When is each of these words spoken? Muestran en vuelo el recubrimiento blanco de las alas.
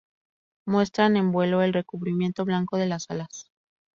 Muestran 0.65 1.15
en 1.15 1.31
vuelo 1.31 1.61
el 1.61 1.73
recubrimiento 1.73 2.43
blanco 2.43 2.77
de 2.77 2.87
las 2.87 3.07
alas. 3.11 3.51